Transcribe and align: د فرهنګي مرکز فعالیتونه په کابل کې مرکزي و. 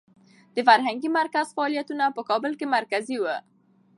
د 0.55 0.57
فرهنګي 0.67 1.09
مرکز 1.19 1.47
فعالیتونه 1.55 2.05
په 2.15 2.21
کابل 2.29 2.51
کې 2.59 2.65
مرکزي 2.75 3.17
و. 3.19 3.25